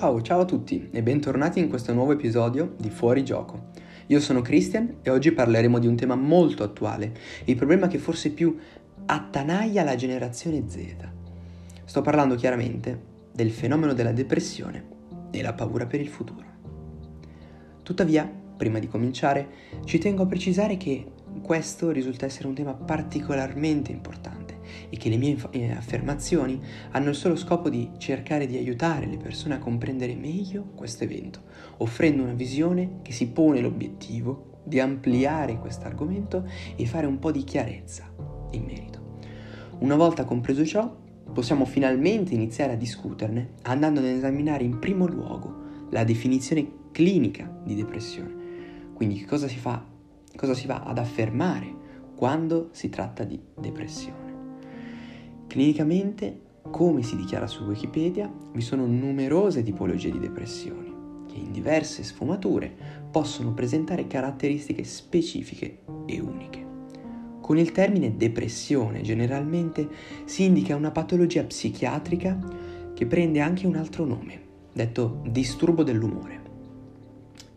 Ciao, 0.00 0.22
ciao 0.22 0.40
a 0.40 0.44
tutti 0.46 0.88
e 0.92 1.02
bentornati 1.02 1.58
in 1.58 1.68
questo 1.68 1.92
nuovo 1.92 2.12
episodio 2.12 2.74
di 2.78 2.88
Fuori 2.88 3.22
Gioco. 3.22 3.66
Io 4.06 4.18
sono 4.18 4.40
Christian 4.40 5.00
e 5.02 5.10
oggi 5.10 5.30
parleremo 5.30 5.78
di 5.78 5.86
un 5.86 5.94
tema 5.94 6.14
molto 6.14 6.62
attuale, 6.62 7.12
il 7.44 7.54
problema 7.54 7.86
che 7.86 7.98
forse 7.98 8.30
più 8.30 8.56
attanaglia 9.04 9.84
la 9.84 9.96
generazione 9.96 10.64
Z. 10.66 10.96
Sto 11.84 12.00
parlando 12.00 12.34
chiaramente 12.34 12.98
del 13.30 13.50
fenomeno 13.50 13.92
della 13.92 14.12
depressione 14.12 14.86
e 15.30 15.42
la 15.42 15.52
paura 15.52 15.84
per 15.84 16.00
il 16.00 16.08
futuro. 16.08 16.46
Tuttavia, 17.82 18.26
prima 18.56 18.78
di 18.78 18.88
cominciare, 18.88 19.48
ci 19.84 19.98
tengo 19.98 20.22
a 20.22 20.26
precisare 20.26 20.78
che 20.78 21.12
questo 21.42 21.90
risulta 21.90 22.24
essere 22.24 22.48
un 22.48 22.54
tema 22.54 22.72
particolarmente 22.72 23.92
importante 23.92 24.39
e 24.88 24.96
che 24.96 25.08
le 25.08 25.16
mie 25.16 25.36
eh, 25.50 25.70
affermazioni 25.72 26.60
hanno 26.90 27.10
il 27.10 27.14
solo 27.14 27.36
scopo 27.36 27.68
di 27.68 27.90
cercare 27.98 28.46
di 28.46 28.56
aiutare 28.56 29.06
le 29.06 29.16
persone 29.16 29.54
a 29.54 29.58
comprendere 29.58 30.14
meglio 30.14 30.70
questo 30.74 31.04
evento, 31.04 31.42
offrendo 31.78 32.22
una 32.22 32.34
visione 32.34 32.98
che 33.02 33.12
si 33.12 33.28
pone 33.28 33.60
l'obiettivo 33.60 34.60
di 34.64 34.80
ampliare 34.80 35.58
questo 35.58 35.86
argomento 35.86 36.46
e 36.76 36.86
fare 36.86 37.06
un 37.06 37.18
po' 37.18 37.32
di 37.32 37.44
chiarezza 37.44 38.12
in 38.52 38.64
merito. 38.64 38.98
Una 39.80 39.96
volta 39.96 40.24
compreso 40.24 40.64
ciò, 40.64 40.94
possiamo 41.32 41.64
finalmente 41.64 42.34
iniziare 42.34 42.72
a 42.72 42.76
discuterne 42.76 43.54
andando 43.62 44.00
ad 44.00 44.06
esaminare 44.06 44.64
in 44.64 44.78
primo 44.78 45.06
luogo 45.06 45.88
la 45.90 46.04
definizione 46.04 46.78
clinica 46.92 47.50
di 47.64 47.74
depressione. 47.74 48.38
Quindi 48.94 49.24
cosa 49.24 49.48
si 49.48 49.56
fa, 49.56 49.82
cosa 50.36 50.54
si 50.54 50.66
va 50.66 50.82
ad 50.82 50.98
affermare 50.98 51.74
quando 52.14 52.68
si 52.72 52.88
tratta 52.90 53.24
di 53.24 53.40
depressione. 53.58 54.29
Clinicamente, 55.50 56.42
come 56.70 57.02
si 57.02 57.16
dichiara 57.16 57.48
su 57.48 57.64
Wikipedia, 57.64 58.32
vi 58.52 58.60
sono 58.60 58.86
numerose 58.86 59.64
tipologie 59.64 60.12
di 60.12 60.20
depressioni 60.20 60.94
che 61.26 61.38
in 61.38 61.50
diverse 61.50 62.04
sfumature 62.04 62.72
possono 63.10 63.52
presentare 63.52 64.06
caratteristiche 64.06 64.84
specifiche 64.84 65.80
e 66.06 66.20
uniche. 66.20 66.64
Con 67.40 67.58
il 67.58 67.72
termine 67.72 68.16
depressione 68.16 69.00
generalmente 69.00 69.88
si 70.24 70.44
indica 70.44 70.76
una 70.76 70.92
patologia 70.92 71.42
psichiatrica 71.42 72.38
che 72.94 73.06
prende 73.06 73.40
anche 73.40 73.66
un 73.66 73.74
altro 73.74 74.04
nome, 74.04 74.40
detto 74.72 75.20
disturbo 75.26 75.82
dell'umore. 75.82 76.42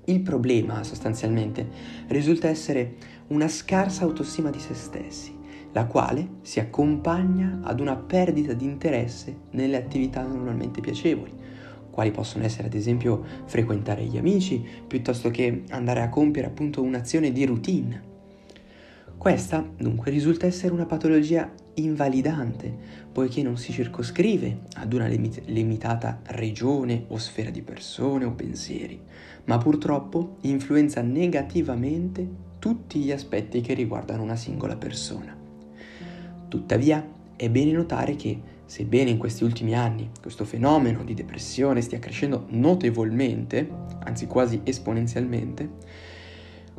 Il 0.05 0.21
problema 0.21 0.83
sostanzialmente 0.83 1.69
risulta 2.07 2.47
essere 2.47 2.95
una 3.27 3.47
scarsa 3.47 4.03
autostima 4.03 4.49
di 4.49 4.59
se 4.59 4.73
stessi, 4.73 5.41
la 5.73 5.85
quale 5.85 6.27
si 6.41 6.59
accompagna 6.59 7.59
ad 7.63 7.79
una 7.79 7.95
perdita 7.95 8.53
di 8.53 8.65
interesse 8.65 9.35
nelle 9.51 9.77
attività 9.77 10.25
normalmente 10.25 10.81
piacevoli, 10.81 11.31
quali 11.89 12.11
possono 12.11 12.43
essere 12.43 12.67
ad 12.67 12.73
esempio 12.73 13.23
frequentare 13.45 14.03
gli 14.05 14.17
amici 14.17 14.63
piuttosto 14.87 15.29
che 15.29 15.63
andare 15.69 16.01
a 16.01 16.09
compiere 16.09 16.47
appunto 16.47 16.81
un'azione 16.81 17.31
di 17.31 17.45
routine. 17.45 18.11
Questa 19.17 19.65
dunque 19.77 20.11
risulta 20.11 20.45
essere 20.45 20.73
una 20.73 20.85
patologia 20.85 21.49
invalidante, 21.75 22.75
poiché 23.11 23.41
non 23.41 23.57
si 23.57 23.71
circoscrive 23.71 24.63
ad 24.75 24.91
una 24.93 25.07
limit- 25.07 25.43
limitata 25.45 26.19
regione 26.27 27.05
o 27.07 27.17
sfera 27.17 27.49
di 27.49 27.61
persone 27.61 28.25
o 28.25 28.31
pensieri, 28.31 28.99
ma 29.45 29.57
purtroppo 29.57 30.37
influenza 30.41 31.01
negativamente 31.01 32.27
tutti 32.59 32.99
gli 32.99 33.11
aspetti 33.11 33.61
che 33.61 33.73
riguardano 33.73 34.23
una 34.23 34.35
singola 34.35 34.75
persona. 34.75 35.42
Tuttavia, 36.53 37.03
è 37.35 37.49
bene 37.49 37.71
notare 37.71 38.15
che, 38.15 38.39
sebbene 38.65 39.09
in 39.09 39.17
questi 39.17 39.43
ultimi 39.43 39.73
anni 39.73 40.11
questo 40.21 40.45
fenomeno 40.45 41.03
di 41.03 41.15
depressione 41.15 41.81
stia 41.81 41.97
crescendo 41.97 42.45
notevolmente, 42.49 43.67
anzi 44.03 44.27
quasi 44.27 44.61
esponenzialmente, 44.63 45.67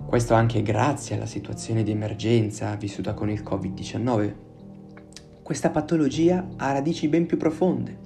questo 0.07 0.35
anche 0.35 0.63
grazie 0.63 1.17
alla 1.17 1.27
situazione 1.27 1.83
di 1.83 1.91
emergenza 1.91 2.77
vissuta 2.77 3.15
con 3.15 3.31
il 3.31 3.43
Covid-19, 3.43 4.35
questa 5.43 5.71
patologia 5.71 6.51
ha 6.55 6.71
radici 6.71 7.09
ben 7.09 7.27
più 7.27 7.37
profonde. 7.37 7.99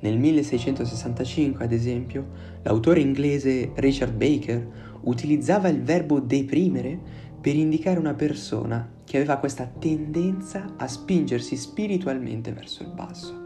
Nel 0.00 0.18
1665, 0.18 1.64
ad 1.64 1.70
esempio, 1.70 2.26
l'autore 2.62 2.98
inglese 2.98 3.70
Richard 3.76 4.12
Baker 4.12 4.66
utilizzava 5.02 5.68
il 5.68 5.82
verbo 5.82 6.18
deprimere 6.18 6.98
per 7.40 7.54
indicare 7.54 7.98
una 7.98 8.14
persona 8.14 8.88
che 9.04 9.16
aveva 9.16 9.36
questa 9.36 9.66
tendenza 9.66 10.74
a 10.76 10.88
spingersi 10.88 11.56
spiritualmente 11.56 12.52
verso 12.52 12.82
il 12.82 12.90
basso. 12.90 13.44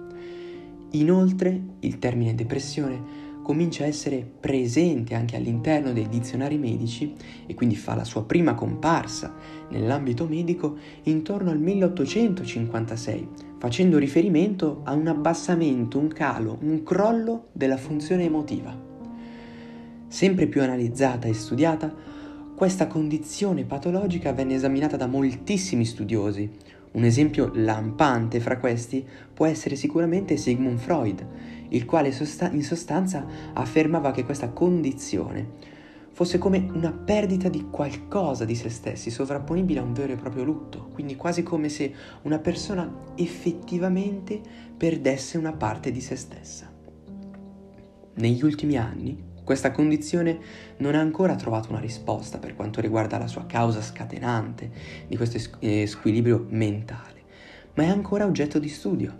Inoltre, 0.92 1.60
il 1.80 1.98
termine 1.98 2.34
depressione 2.34 3.28
comincia 3.42 3.84
a 3.84 3.86
essere 3.86 4.28
presente 4.38 5.14
anche 5.14 5.36
all'interno 5.36 5.92
dei 5.92 6.08
dizionari 6.08 6.58
medici 6.58 7.14
e 7.46 7.54
quindi 7.54 7.74
fa 7.74 7.94
la 7.94 8.04
sua 8.04 8.24
prima 8.24 8.54
comparsa 8.54 9.34
nell'ambito 9.70 10.26
medico 10.26 10.76
intorno 11.04 11.50
al 11.50 11.58
1856, 11.58 13.28
facendo 13.58 13.98
riferimento 13.98 14.82
a 14.84 14.92
un 14.92 15.06
abbassamento, 15.08 15.98
un 15.98 16.08
calo, 16.08 16.58
un 16.62 16.82
crollo 16.82 17.48
della 17.52 17.76
funzione 17.76 18.24
emotiva. 18.24 18.88
Sempre 20.06 20.46
più 20.46 20.62
analizzata 20.62 21.28
e 21.28 21.34
studiata, 21.34 21.92
questa 22.60 22.88
condizione 22.88 23.64
patologica 23.64 24.34
venne 24.34 24.52
esaminata 24.52 24.98
da 24.98 25.06
moltissimi 25.06 25.86
studiosi. 25.86 26.46
Un 26.90 27.04
esempio 27.04 27.50
lampante 27.54 28.38
fra 28.38 28.58
questi 28.58 29.02
può 29.32 29.46
essere 29.46 29.76
sicuramente 29.76 30.36
Sigmund 30.36 30.78
Freud, 30.78 31.26
il 31.70 31.86
quale 31.86 32.14
in 32.52 32.62
sostanza 32.62 33.26
affermava 33.54 34.10
che 34.10 34.26
questa 34.26 34.50
condizione 34.50 35.52
fosse 36.12 36.36
come 36.36 36.68
una 36.74 36.92
perdita 36.92 37.48
di 37.48 37.68
qualcosa 37.70 38.44
di 38.44 38.54
se 38.54 38.68
stessi, 38.68 39.08
sovrapponibile 39.08 39.80
a 39.80 39.82
un 39.82 39.94
vero 39.94 40.12
e 40.12 40.16
proprio 40.16 40.44
lutto, 40.44 40.90
quindi 40.92 41.16
quasi 41.16 41.42
come 41.42 41.70
se 41.70 41.90
una 42.24 42.40
persona 42.40 42.94
effettivamente 43.14 44.38
perdesse 44.76 45.38
una 45.38 45.54
parte 45.54 45.90
di 45.90 46.02
se 46.02 46.16
stessa. 46.16 46.70
Negli 48.16 48.44
ultimi 48.44 48.76
anni, 48.76 49.28
questa 49.50 49.72
condizione 49.72 50.38
non 50.76 50.94
ha 50.94 51.00
ancora 51.00 51.34
trovato 51.34 51.70
una 51.70 51.80
risposta 51.80 52.38
per 52.38 52.54
quanto 52.54 52.80
riguarda 52.80 53.18
la 53.18 53.26
sua 53.26 53.46
causa 53.46 53.82
scatenante 53.82 54.70
di 55.08 55.16
questo 55.16 55.40
squilibrio 55.86 56.46
mentale, 56.50 57.24
ma 57.74 57.82
è 57.82 57.88
ancora 57.88 58.26
oggetto 58.26 58.60
di 58.60 58.68
studio. 58.68 59.12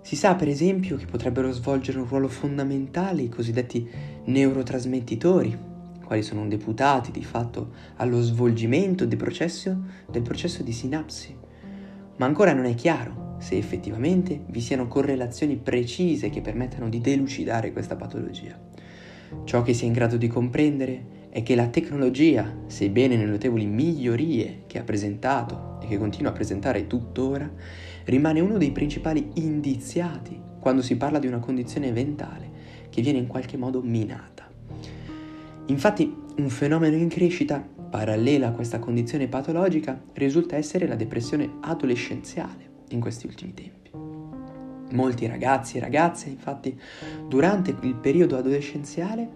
Si 0.00 0.16
sa 0.16 0.34
per 0.34 0.48
esempio 0.48 0.96
che 0.96 1.04
potrebbero 1.04 1.52
svolgere 1.52 1.98
un 1.98 2.08
ruolo 2.08 2.28
fondamentale 2.28 3.20
i 3.20 3.28
cosiddetti 3.28 3.86
neurotrasmettitori, 4.24 5.54
quali 6.02 6.22
sono 6.22 6.48
deputati 6.48 7.10
di 7.10 7.22
fatto 7.22 7.72
allo 7.96 8.22
svolgimento 8.22 9.04
del 9.04 9.18
processo, 9.18 9.76
del 10.10 10.22
processo 10.22 10.62
di 10.62 10.72
sinapsi. 10.72 11.36
Ma 12.16 12.24
ancora 12.24 12.54
non 12.54 12.64
è 12.64 12.74
chiaro 12.74 13.36
se 13.40 13.58
effettivamente 13.58 14.42
vi 14.46 14.62
siano 14.62 14.88
correlazioni 14.88 15.56
precise 15.56 16.30
che 16.30 16.40
permettano 16.40 16.88
di 16.88 17.02
delucidare 17.02 17.72
questa 17.72 17.94
patologia. 17.94 18.72
Ciò 19.44 19.62
che 19.62 19.74
si 19.74 19.84
è 19.84 19.86
in 19.86 19.92
grado 19.92 20.16
di 20.16 20.28
comprendere 20.28 21.12
è 21.30 21.42
che 21.42 21.56
la 21.56 21.66
tecnologia, 21.66 22.54
sebbene 22.66 23.16
nelle 23.16 23.32
notevoli 23.32 23.66
migliorie 23.66 24.62
che 24.66 24.78
ha 24.78 24.84
presentato 24.84 25.80
e 25.82 25.88
che 25.88 25.98
continua 25.98 26.30
a 26.30 26.34
presentare 26.34 26.86
tuttora, 26.86 27.50
rimane 28.04 28.40
uno 28.40 28.56
dei 28.56 28.70
principali 28.70 29.30
indiziati 29.34 30.40
quando 30.60 30.80
si 30.80 30.96
parla 30.96 31.18
di 31.18 31.26
una 31.26 31.40
condizione 31.40 31.90
mentale 31.90 32.50
che 32.88 33.02
viene 33.02 33.18
in 33.18 33.26
qualche 33.26 33.56
modo 33.56 33.82
minata. 33.82 34.48
Infatti, 35.66 36.14
un 36.36 36.48
fenomeno 36.48 36.96
in 36.96 37.08
crescita 37.08 37.66
parallela 37.90 38.48
a 38.48 38.52
questa 38.52 38.78
condizione 38.78 39.28
patologica 39.28 40.00
risulta 40.14 40.56
essere 40.56 40.86
la 40.86 40.94
depressione 40.94 41.58
adolescenziale 41.60 42.70
in 42.90 43.00
questi 43.00 43.26
ultimi 43.26 43.54
tempi. 43.54 43.83
Molti 44.94 45.26
ragazzi 45.26 45.76
e 45.76 45.80
ragazze, 45.80 46.28
infatti, 46.28 46.78
durante 47.28 47.74
il 47.80 47.94
periodo 47.96 48.36
adolescenziale, 48.36 49.28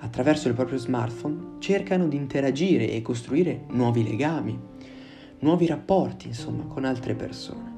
attraverso 0.00 0.48
il 0.48 0.54
proprio 0.54 0.76
smartphone, 0.76 1.56
cercano 1.60 2.06
di 2.06 2.16
interagire 2.16 2.90
e 2.90 3.00
costruire 3.00 3.64
nuovi 3.70 4.06
legami, 4.06 4.58
nuovi 5.38 5.66
rapporti, 5.66 6.26
insomma, 6.26 6.64
con 6.64 6.84
altre 6.84 7.14
persone. 7.14 7.76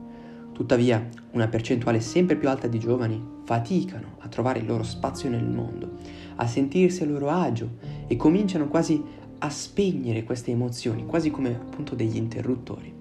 Tuttavia, 0.53 1.09
una 1.31 1.47
percentuale 1.47 2.01
sempre 2.01 2.35
più 2.35 2.49
alta 2.49 2.67
di 2.67 2.81
giovani 2.81 3.25
faticano 3.45 4.17
a 4.19 4.29
trovare 4.29 4.59
il 4.59 4.67
loro 4.67 4.83
spazio 4.83 5.31
nel 5.31 5.47
mondo, 5.47 5.99
a 6.35 6.49
sentirsi 6.49 7.05
a 7.05 7.07
loro 7.07 7.31
agio 7.31 7.77
e 8.09 8.17
cominciano 8.17 8.67
quasi 8.67 9.01
a 9.39 9.49
spegnere 9.49 10.25
queste 10.25 10.51
emozioni, 10.51 11.07
quasi 11.07 11.31
come 11.31 11.51
appunto 11.51 11.95
degli 11.95 12.17
interruttori. 12.17 12.93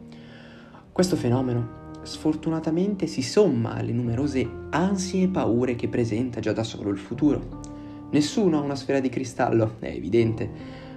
Questo 0.91 1.15
fenomeno 1.15 1.78
sfortunatamente 2.04 3.07
si 3.07 3.22
somma 3.22 3.74
alle 3.74 3.92
numerose 3.92 4.48
ansie 4.69 5.24
e 5.24 5.28
paure 5.28 5.75
che 5.75 5.88
presenta 5.88 6.40
già 6.40 6.51
da 6.51 6.63
solo 6.63 6.90
il 6.90 6.98
futuro. 6.98 8.07
Nessuno 8.12 8.60
ha 8.60 8.62
una 8.62 8.75
sfera 8.75 9.00
di 9.00 9.10
cristallo, 9.10 9.75
è 9.80 9.88
evidente, 9.88 10.50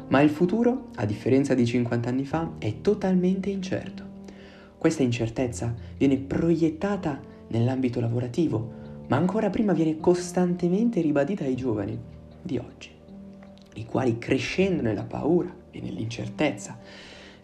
ma 0.09 0.21
il 0.21 0.31
futuro, 0.31 0.89
a 0.97 1.05
differenza 1.05 1.55
di 1.55 1.67
50 1.67 2.09
anni 2.09 2.25
fa, 2.25 2.53
è 2.59 2.81
totalmente 2.81 3.51
incerto. 3.51 4.05
Questa 4.79 5.03
incertezza 5.03 5.75
viene 5.97 6.17
proiettata 6.17 7.21
nell'ambito 7.49 8.01
lavorativo, 8.01 8.81
ma 9.09 9.17
ancora 9.17 9.51
prima 9.51 9.73
viene 9.73 9.99
costantemente 10.01 11.01
ribadita 11.01 11.45
ai 11.45 11.55
giovani 11.55 11.99
di 12.41 12.59
oggi, 12.59 12.91
i 13.75 13.85
quali 13.85 14.19
crescendo 14.19 14.83
nella 14.83 15.05
paura 15.05 15.55
e 15.71 15.81
nell'incertezza 15.81 16.79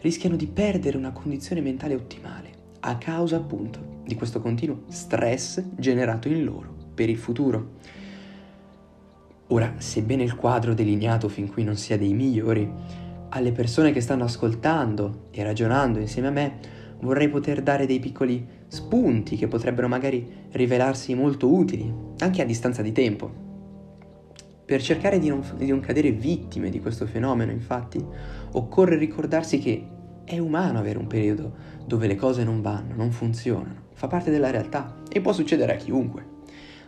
rischiano 0.01 0.35
di 0.35 0.47
perdere 0.47 0.97
una 0.97 1.11
condizione 1.11 1.61
mentale 1.61 1.95
ottimale 1.95 2.58
a 2.81 2.97
causa 2.97 3.37
appunto 3.37 3.97
di 4.03 4.15
questo 4.15 4.41
continuo 4.41 4.83
stress 4.87 5.63
generato 5.75 6.27
in 6.27 6.43
loro 6.43 6.73
per 6.93 7.09
il 7.09 7.17
futuro. 7.17 7.77
Ora, 9.47 9.73
sebbene 9.77 10.23
il 10.23 10.35
quadro 10.35 10.73
delineato 10.73 11.27
fin 11.27 11.49
qui 11.49 11.63
non 11.63 11.75
sia 11.75 11.97
dei 11.97 12.13
migliori, 12.13 12.71
alle 13.29 13.51
persone 13.51 13.91
che 13.91 14.01
stanno 14.01 14.23
ascoltando 14.23 15.27
e 15.31 15.43
ragionando 15.43 15.99
insieme 15.99 16.27
a 16.27 16.31
me 16.31 16.59
vorrei 17.01 17.29
poter 17.29 17.61
dare 17.61 17.85
dei 17.85 17.99
piccoli 17.99 18.45
spunti 18.67 19.37
che 19.37 19.47
potrebbero 19.47 19.87
magari 19.87 20.47
rivelarsi 20.51 21.13
molto 21.15 21.51
utili, 21.51 21.91
anche 22.19 22.41
a 22.41 22.45
distanza 22.45 22.81
di 22.81 22.91
tempo. 22.91 23.47
Per 24.65 24.81
cercare 24.81 25.17
di 25.17 25.29
non, 25.29 25.43
di 25.55 25.67
non 25.67 25.79
cadere 25.79 26.11
vittime 26.11 26.69
di 26.69 26.79
questo 26.79 27.07
fenomeno, 27.07 27.51
infatti, 27.51 28.03
occorre 28.51 28.97
ricordarsi 28.97 29.57
che 29.57 29.83
è 30.29 30.37
umano 30.37 30.77
avere 30.77 30.99
un 30.99 31.07
periodo 31.07 31.51
dove 31.87 32.05
le 32.05 32.13
cose 32.13 32.43
non 32.43 32.61
vanno, 32.61 32.93
non 32.93 33.11
funzionano, 33.11 33.87
fa 33.93 34.05
parte 34.05 34.29
della 34.29 34.51
realtà 34.51 34.97
e 35.11 35.21
può 35.21 35.33
succedere 35.33 35.73
a 35.73 35.77
chiunque. 35.77 36.37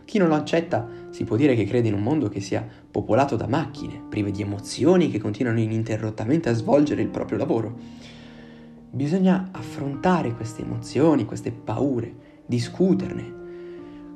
Chi 0.05 0.19
non 0.19 0.27
lo 0.27 0.35
accetta 0.35 0.87
si 1.09 1.23
può 1.23 1.35
dire 1.37 1.55
che 1.55 1.65
crede 1.65 1.87
in 1.87 1.95
un 1.95 2.03
mondo 2.03 2.29
che 2.29 2.39
sia 2.39 2.63
popolato 2.91 3.35
da 3.35 3.47
macchine, 3.47 3.99
prive 4.07 4.29
di 4.29 4.43
emozioni 4.43 5.09
che 5.09 5.17
continuano 5.17 5.59
ininterrottamente 5.59 6.49
a 6.49 6.53
svolgere 6.53 7.01
il 7.01 7.07
proprio 7.07 7.39
lavoro. 7.39 7.75
Bisogna 8.91 9.49
affrontare 9.51 10.35
queste 10.35 10.61
emozioni, 10.61 11.25
queste 11.25 11.51
paure, 11.51 12.13
discuterne, 12.45 13.33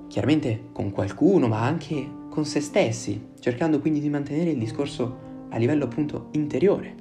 chiaramente 0.08 0.66
con 0.72 0.92
qualcuno, 0.92 1.48
ma 1.48 1.64
anche 1.64 2.08
con 2.30 2.46
se 2.46 2.60
stessi, 2.60 3.30
cercando 3.40 3.80
quindi 3.80 4.02
di 4.02 4.10
mantenere 4.10 4.52
il 4.52 4.60
discorso 4.60 5.18
a 5.50 5.58
livello 5.58 5.86
appunto 5.86 6.28
interiore, 6.34 6.94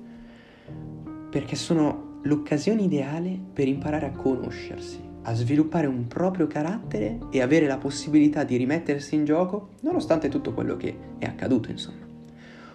perché 1.29 1.55
sono 1.55 2.13
l'occasione 2.25 2.83
ideale 2.83 3.39
per 3.53 3.69
imparare 3.69 4.07
a 4.07 4.11
conoscersi, 4.11 5.01
a 5.23 5.35
sviluppare 5.35 5.87
un 5.87 6.07
proprio 6.07 6.47
carattere 6.47 7.19
e 7.31 7.43
avere 7.43 7.67
la 7.67 7.77
possibilità 7.77 8.45
di 8.45 8.57
rimettersi 8.57 9.15
in 9.15 9.25
gioco 9.25 9.71
nonostante 9.81 10.29
tutto 10.29 10.53
quello 10.53 10.77
che 10.77 10.97
è 11.19 11.27
accaduto, 11.27 11.71
insomma. 11.71 12.03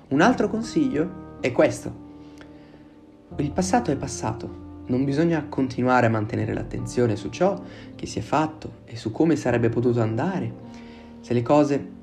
Un 0.10 0.22
altro 0.22 0.50
consiglio 0.50 1.38
è 1.40 1.52
questo. 1.52 2.08
Il 3.38 3.52
passato 3.52 3.92
è 3.92 3.96
passato, 3.96 4.68
non 4.88 5.04
bisogna 5.04 5.46
continuare 5.48 6.08
a 6.08 6.10
mantenere 6.10 6.54
l'attenzione 6.54 7.16
su 7.16 7.30
ciò 7.30 7.60
che 7.96 8.06
si 8.06 8.20
è 8.20 8.24
fatto 8.24 8.82
e 8.86 8.96
su 8.98 9.12
come 9.12 9.36
sarebbe 9.36 9.70
potuto 9.70 10.02
andare, 10.02 10.52
se 11.22 11.34
le 11.34 11.42
cose 11.42 11.98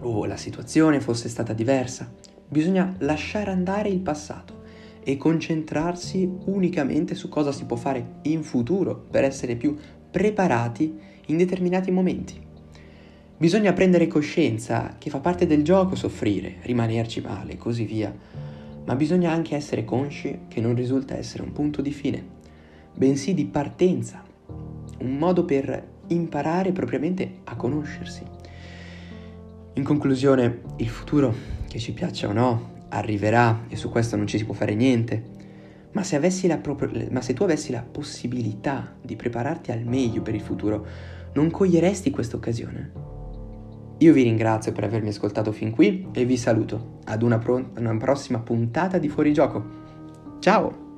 o 0.00 0.24
la 0.24 0.36
situazione 0.36 1.00
fosse 1.00 1.28
stata 1.28 1.52
diversa. 1.52 2.12
Bisogna 2.48 2.94
lasciare 2.98 3.50
andare 3.50 3.88
il 3.88 4.00
passato 4.00 4.61
e 5.04 5.16
concentrarsi 5.16 6.28
unicamente 6.44 7.14
su 7.14 7.28
cosa 7.28 7.52
si 7.52 7.64
può 7.64 7.76
fare 7.76 8.20
in 8.22 8.42
futuro 8.42 9.06
per 9.10 9.24
essere 9.24 9.56
più 9.56 9.76
preparati 10.10 10.94
in 11.26 11.36
determinati 11.36 11.90
momenti. 11.90 12.40
Bisogna 13.36 13.72
prendere 13.72 14.06
coscienza 14.06 14.96
che 14.98 15.10
fa 15.10 15.18
parte 15.18 15.46
del 15.46 15.64
gioco 15.64 15.96
soffrire, 15.96 16.56
rimanerci 16.62 17.20
male 17.20 17.52
e 17.52 17.56
così 17.56 17.84
via, 17.84 18.14
ma 18.84 18.94
bisogna 18.94 19.32
anche 19.32 19.56
essere 19.56 19.84
consci 19.84 20.40
che 20.48 20.60
non 20.60 20.74
risulta 20.74 21.16
essere 21.16 21.42
un 21.42 21.52
punto 21.52 21.82
di 21.82 21.90
fine, 21.90 22.24
bensì 22.94 23.34
di 23.34 23.46
partenza, 23.46 24.22
un 25.00 25.16
modo 25.16 25.44
per 25.44 25.90
imparare 26.08 26.72
propriamente 26.72 27.38
a 27.44 27.56
conoscersi. 27.56 28.22
In 29.74 29.82
conclusione, 29.82 30.60
il 30.76 30.88
futuro, 30.88 31.34
che 31.66 31.78
ci 31.78 31.92
piaccia 31.92 32.28
o 32.28 32.32
no, 32.32 32.70
arriverà 32.92 33.64
e 33.68 33.76
su 33.76 33.90
questo 33.90 34.16
non 34.16 34.26
ci 34.26 34.38
si 34.38 34.44
può 34.44 34.54
fare 34.54 34.74
niente. 34.74 35.40
Ma 35.92 36.02
se, 36.02 36.18
pro- 36.60 36.90
ma 37.10 37.20
se, 37.20 37.34
tu 37.34 37.42
avessi 37.42 37.70
la 37.70 37.82
possibilità 37.82 38.94
di 39.02 39.14
prepararti 39.14 39.72
al 39.72 39.84
meglio 39.84 40.22
per 40.22 40.34
il 40.34 40.40
futuro, 40.40 40.86
non 41.34 41.50
coglieresti 41.50 42.10
questa 42.10 42.36
occasione? 42.36 42.92
Io 43.98 44.12
vi 44.12 44.22
ringrazio 44.22 44.72
per 44.72 44.84
avermi 44.84 45.08
ascoltato 45.08 45.52
fin 45.52 45.70
qui 45.70 46.08
e 46.12 46.24
vi 46.24 46.36
saluto 46.36 46.98
ad 47.04 47.22
una, 47.22 47.38
pro- 47.38 47.70
una 47.76 47.96
prossima 47.96 48.38
puntata 48.38 48.98
di 48.98 49.08
Fuori 49.08 49.32
Gioco. 49.32 49.80
Ciao! 50.40 50.91